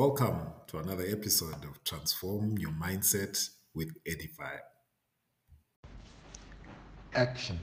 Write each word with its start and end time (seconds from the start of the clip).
Welcome 0.00 0.40
to 0.68 0.78
another 0.78 1.04
episode 1.06 1.62
of 1.62 1.84
Transform 1.84 2.56
Your 2.56 2.70
Mindset 2.70 3.38
with 3.74 3.92
Edify. 4.06 4.56
Action 7.14 7.58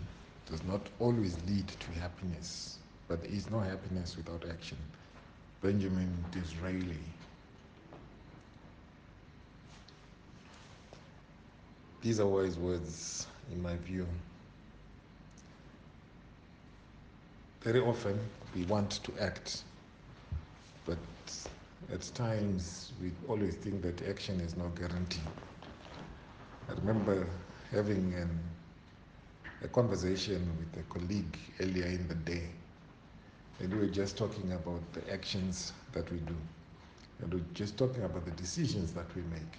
does 0.45 0.63
not 0.65 0.81
always 0.99 1.35
lead 1.47 1.67
to 1.67 1.99
happiness, 1.99 2.77
but 3.07 3.23
there 3.23 3.31
is 3.31 3.49
no 3.49 3.57
happiness 3.57 4.15
without 4.15 4.45
action. 4.47 4.77
Benjamin 5.63 6.13
Disraeli. 6.29 6.99
These 12.03 12.19
are 12.19 12.27
wise 12.27 12.59
words, 12.59 13.25
in 13.51 13.63
my 13.63 13.77
view. 13.77 14.05
Very 17.61 17.79
often 17.79 18.19
we 18.55 18.63
want 18.65 18.99
to 19.05 19.11
act, 19.19 19.63
but 20.85 20.99
at 21.91 22.01
times 22.13 22.93
we 23.01 23.11
always 23.27 23.55
think 23.55 23.81
that 23.81 24.01
action 24.07 24.39
is 24.39 24.55
no 24.57 24.67
guarantee. 24.69 25.21
I 26.69 26.73
remember 26.73 27.27
having 27.71 28.13
an, 28.13 28.39
a 29.63 29.67
conversation 29.67 30.49
with 30.59 30.79
a 30.79 30.83
colleague 30.89 31.37
earlier 31.59 31.85
in 31.85 32.07
the 32.07 32.15
day, 32.15 32.49
and 33.59 33.73
we 33.73 33.79
were 33.79 33.87
just 33.87 34.17
talking 34.17 34.51
about 34.53 34.81
the 34.93 35.11
actions 35.11 35.73
that 35.93 36.11
we 36.11 36.17
do, 36.19 36.35
and 37.19 37.33
we 37.33 37.39
were 37.39 37.45
just 37.53 37.77
talking 37.77 38.03
about 38.03 38.25
the 38.25 38.31
decisions 38.31 38.93
that 38.93 39.13
we 39.15 39.21
make. 39.23 39.57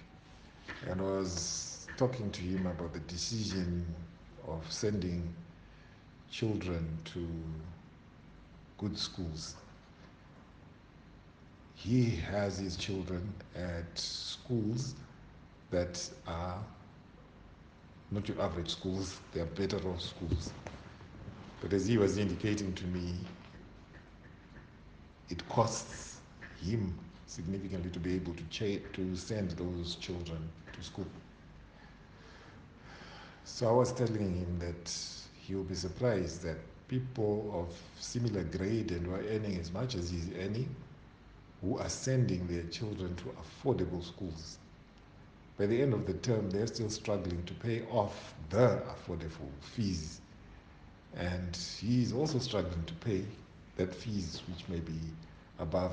And 0.89 1.01
I 1.01 1.03
was 1.03 1.87
talking 1.97 2.31
to 2.31 2.41
him 2.41 2.65
about 2.67 2.93
the 2.93 2.99
decision 3.01 3.85
of 4.47 4.69
sending 4.71 5.33
children 6.29 6.97
to 7.05 7.27
good 8.77 8.97
schools 8.97 9.55
he 11.79 12.15
has 12.17 12.59
his 12.59 12.75
children 12.77 13.33
at 13.55 13.97
schools 13.97 14.95
that 15.71 16.09
are 16.27 16.63
not 18.11 18.27
your 18.27 18.41
average 18.41 18.69
schools, 18.69 19.21
they 19.31 19.41
are 19.41 19.45
better 19.45 19.77
off 19.89 20.01
schools. 20.01 20.53
But 21.59 21.73
as 21.73 21.87
he 21.87 21.97
was 21.97 22.17
indicating 22.17 22.73
to 22.75 22.85
me, 22.87 23.27
it 25.29 25.47
costs 25.49 26.21
him 26.55 26.99
significantly 27.25 27.89
to 27.91 27.99
be 27.99 28.15
able 28.15 28.33
to, 28.35 28.43
cha- 28.49 28.85
to 28.93 29.15
send 29.15 29.51
those 29.51 29.95
children 29.95 30.49
to 30.73 30.83
school. 30.83 31.07
So 33.43 33.69
I 33.69 33.71
was 33.71 33.91
telling 33.93 34.35
him 34.35 34.59
that 34.59 34.91
he 35.33 35.55
will 35.55 35.63
be 35.63 35.75
surprised 35.75 36.43
that 36.43 36.57
people 36.87 37.51
of 37.53 37.75
similar 37.99 38.43
grade 38.43 38.91
and 38.91 39.05
who 39.07 39.13
are 39.13 39.23
earning 39.29 39.57
as 39.57 39.71
much 39.71 39.95
as 39.95 40.09
he's 40.09 40.29
earning 40.37 40.75
who 41.61 41.77
are 41.77 41.89
sending 41.89 42.47
their 42.47 42.63
children 42.63 43.15
to 43.15 43.23
affordable 43.41 44.03
schools. 44.03 44.57
By 45.57 45.65
the 45.65 45.81
end 45.81 45.93
of 45.93 46.05
the 46.05 46.13
term, 46.13 46.49
they're 46.49 46.67
still 46.67 46.89
struggling 46.89 47.43
to 47.43 47.53
pay 47.55 47.83
off 47.91 48.33
the 48.49 48.81
affordable 48.87 49.51
fees. 49.61 50.21
And 51.15 51.55
he 51.81 52.01
is 52.01 52.13
also 52.13 52.39
struggling 52.39 52.83
to 52.85 52.93
pay 52.95 53.25
that 53.75 53.93
fees, 53.93 54.41
which 54.47 54.67
may 54.69 54.79
be 54.79 54.99
above, 55.59 55.91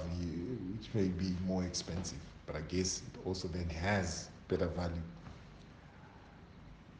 which 0.79 0.89
may 0.95 1.09
be 1.09 1.35
more 1.47 1.65
expensive. 1.65 2.21
But 2.47 2.57
I 2.57 2.61
guess 2.63 3.03
it 3.03 3.21
also 3.27 3.49
then 3.49 3.69
has 3.71 4.29
better 4.47 4.67
value. 4.69 5.03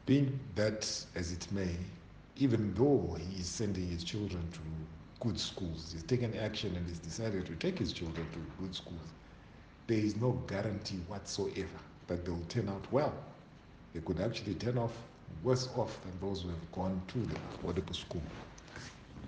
Being 0.05 0.39
that 0.55 1.05
as 1.15 1.31
it 1.31 1.49
may, 1.51 1.75
even 2.35 2.73
though 2.73 3.17
he 3.19 3.39
is 3.39 3.47
sending 3.47 3.87
his 3.87 4.03
children 4.03 4.43
to 4.51 4.59
good 5.19 5.39
schools. 5.39 5.91
He's 5.93 6.03
taken 6.03 6.35
action 6.37 6.75
and 6.75 6.87
he's 6.87 6.99
decided 6.99 7.45
to 7.47 7.55
take 7.55 7.79
his 7.79 7.93
children 7.93 8.25
to 8.31 8.39
good 8.63 8.75
schools. 8.75 9.13
There 9.87 9.97
is 9.97 10.15
no 10.15 10.31
guarantee 10.47 10.97
whatsoever 11.07 11.79
that 12.07 12.25
they 12.25 12.31
will 12.31 12.45
turn 12.49 12.69
out 12.69 12.91
well. 12.91 13.13
They 13.93 14.01
could 14.01 14.19
actually 14.19 14.55
turn 14.55 14.77
off 14.77 14.93
worse 15.43 15.69
off 15.75 15.99
than 16.01 16.19
those 16.19 16.41
who 16.41 16.49
have 16.49 16.71
gone 16.71 17.01
to 17.07 17.19
the 17.19 17.35
affordable 17.35 17.95
school. 17.95 18.21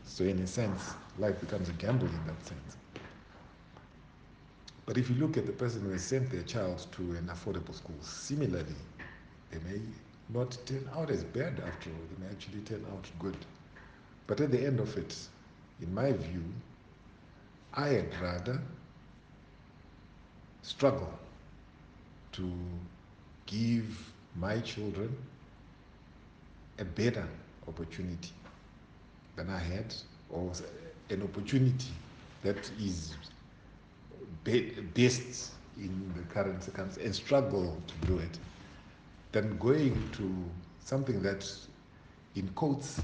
So, 0.06 0.24
in 0.24 0.40
a 0.40 0.48
sense, 0.48 0.92
life 1.18 1.40
becomes 1.40 1.70
a 1.70 1.74
gamble 1.74 2.08
in 2.08 2.28
that 2.28 2.46
sense. 2.46 2.78
But 4.86 4.98
if 4.98 5.10
you 5.10 5.16
look 5.18 5.38
at 5.38 5.46
the 5.46 5.52
person 5.52 5.82
who 5.84 5.92
has 5.92 6.04
sent 6.04 6.32
their 6.32 6.42
child 6.44 6.88
to 6.94 7.02
an 7.12 7.30
affordable 7.32 7.76
school, 7.76 7.96
similarly, 8.02 8.76
they 9.52 9.60
may 9.60 9.82
not 10.30 10.58
turn 10.66 10.90
out 10.96 11.12
as 11.12 11.24
bad 11.24 11.60
after 11.66 11.90
all. 11.92 11.98
They 12.12 12.26
may 12.26 12.32
actually 12.32 12.62
turn 12.62 12.84
out 12.92 13.06
good. 13.20 13.38
But 14.26 14.42
at 14.42 14.52
the 14.52 14.66
end 14.66 14.80
of 14.80 14.98
it, 14.98 15.16
in 15.82 15.94
my 15.94 16.12
view, 16.12 16.44
I 17.74 17.88
had 17.90 18.22
rather 18.22 18.62
struggle 20.62 21.12
to 22.34 22.52
give 23.46 24.14
my 24.36 24.60
children 24.60 25.16
a 26.80 26.86
better 26.86 27.28
opportunity 27.68 28.32
than 29.36 29.50
I 29.50 29.60
had, 29.60 29.94
or 30.30 30.52
an 31.10 31.24
opportunity 31.24 31.92
that 32.44 32.70
is 32.80 33.16
best 34.44 35.52
in 35.78 36.14
the 36.16 36.22
current 36.34 36.64
circumstances, 36.64 37.04
and 37.04 37.16
struggle 37.16 37.82
to 37.88 38.08
do 38.08 38.20
it, 38.20 38.38
than 39.32 39.58
going 39.58 40.10
to 40.14 40.34
something 40.80 41.22
that, 41.22 41.50
in 42.36 42.48
quotes, 42.50 43.02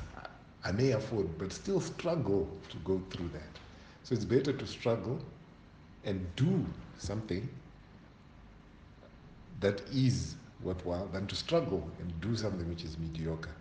I 0.66 0.72
may 0.72 0.92
afford, 0.92 1.38
but 1.38 1.54
still 1.54 1.80
struggle 1.80 2.50
to 2.70 2.78
go 2.78 3.02
through 3.12 3.30
that. 3.30 3.60
So 4.04 4.16
it's 4.16 4.26
better 4.26 4.52
to 4.52 4.68
struggle 4.68 5.20
and 6.04 6.26
do 6.36 6.66
something 6.98 7.48
that 9.60 9.82
is 9.94 10.36
worthwhile 10.62 11.08
than 11.08 11.28
to 11.28 11.36
struggle 11.36 11.88
and 12.00 12.20
do 12.20 12.36
something 12.36 12.68
which 12.68 12.84
is 12.84 12.98
mediocre. 12.98 13.56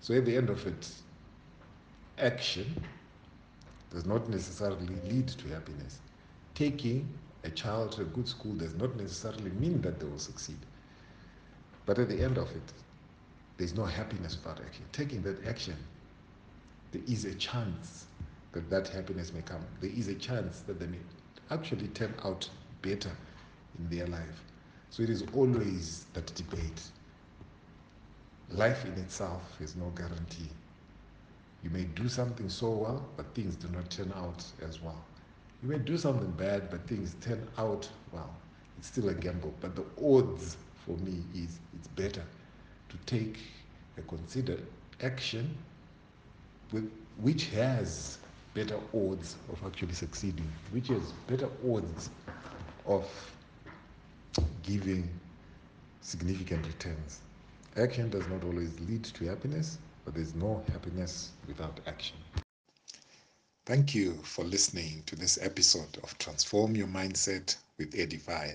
So 0.00 0.14
at 0.14 0.26
the 0.26 0.36
end 0.36 0.50
of 0.50 0.66
it, 0.66 0.88
action 2.18 2.82
does 3.90 4.04
not 4.04 4.28
necessarily 4.28 4.88
lead 5.08 5.28
to 5.28 5.48
happiness. 5.48 6.00
Taking 6.54 7.08
a 7.44 7.50
child 7.50 7.92
to 7.92 8.02
a 8.02 8.04
good 8.04 8.28
school 8.28 8.52
does 8.52 8.74
not 8.74 8.96
necessarily 8.96 9.50
mean 9.52 9.80
that 9.80 9.98
they 9.98 10.06
will 10.06 10.18
succeed. 10.18 10.58
But 11.86 11.98
at 11.98 12.08
the 12.10 12.22
end 12.22 12.36
of 12.36 12.50
it, 12.50 12.72
there's 13.56 13.74
no 13.74 13.84
happiness 13.84 14.36
without 14.36 14.60
action. 14.64 14.84
Taking 14.92 15.22
that 15.22 15.46
action 15.46 15.76
there 16.92 17.02
is 17.06 17.24
a 17.24 17.34
chance 17.34 18.06
that 18.52 18.68
that 18.70 18.88
happiness 18.88 19.32
may 19.32 19.42
come. 19.42 19.64
There 19.80 19.90
is 19.90 20.08
a 20.08 20.14
chance 20.14 20.60
that 20.60 20.80
they 20.80 20.86
may 20.86 20.98
actually 21.50 21.88
turn 21.88 22.14
out 22.24 22.48
better 22.82 23.10
in 23.78 23.88
their 23.96 24.06
life. 24.06 24.44
So 24.90 25.02
it 25.02 25.10
is 25.10 25.24
always 25.34 26.06
that 26.14 26.26
debate. 26.34 26.82
Life 28.50 28.84
in 28.84 28.92
itself 28.94 29.60
is 29.60 29.76
no 29.76 29.90
guarantee. 29.90 30.48
You 31.62 31.70
may 31.70 31.84
do 31.84 32.08
something 32.08 32.48
so 32.48 32.70
well, 32.70 33.08
but 33.16 33.34
things 33.34 33.54
do 33.54 33.68
not 33.68 33.90
turn 33.90 34.12
out 34.16 34.44
as 34.66 34.82
well. 34.82 35.04
You 35.62 35.68
may 35.68 35.78
do 35.78 35.96
something 35.96 36.30
bad, 36.32 36.70
but 36.70 36.86
things 36.88 37.14
turn 37.20 37.46
out 37.58 37.88
well. 38.12 38.34
It's 38.78 38.88
still 38.88 39.10
a 39.10 39.14
gamble, 39.14 39.54
but 39.60 39.76
the 39.76 39.84
odds 40.02 40.56
for 40.86 40.96
me 40.98 41.22
is 41.34 41.60
it's 41.74 41.88
better 41.88 42.22
to 42.88 42.96
take 43.06 43.38
a 43.98 44.02
considered 44.02 44.66
action 45.02 45.54
which 47.20 47.46
has 47.50 48.18
better 48.54 48.78
odds 48.94 49.36
of 49.52 49.64
actually 49.64 49.92
succeeding, 49.92 50.50
which 50.70 50.88
has 50.88 51.12
better 51.26 51.48
odds 51.68 52.10
of 52.86 53.06
giving 54.62 55.08
significant 56.00 56.66
returns. 56.66 57.20
Action 57.76 58.10
does 58.10 58.26
not 58.28 58.42
always 58.44 58.78
lead 58.80 59.04
to 59.04 59.26
happiness, 59.26 59.78
but 60.04 60.14
there's 60.14 60.34
no 60.34 60.62
happiness 60.72 61.30
without 61.46 61.78
action. 61.86 62.16
Thank 63.66 63.94
you 63.94 64.14
for 64.24 64.44
listening 64.44 65.02
to 65.06 65.14
this 65.14 65.38
episode 65.40 65.98
of 66.02 66.16
Transform 66.18 66.74
Your 66.74 66.88
Mindset 66.88 67.56
with 67.78 67.94
Edify. 67.96 68.52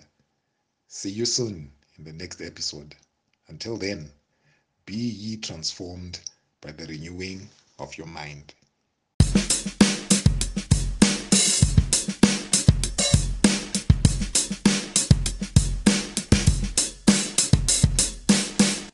See 0.87 1.09
you 1.09 1.25
soon 1.25 1.71
in 1.97 2.03
the 2.03 2.13
next 2.13 2.41
episode. 2.41 2.95
Until 3.47 3.77
then, 3.77 4.11
be 4.85 4.95
ye 4.95 5.37
transformed 5.37 6.19
by 6.61 6.71
the 6.71 6.85
renewing 6.87 7.47
of 7.79 7.97
your 7.97 8.07
mind. 8.07 8.53